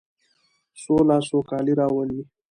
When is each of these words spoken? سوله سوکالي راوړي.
سوله 0.81 1.17
سوکالي 1.29 1.73
راوړي. 1.79 2.21